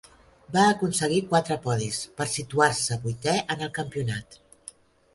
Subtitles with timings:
[0.53, 4.43] Va aconseguir quatre podis per situar-se vuitè en el campionat.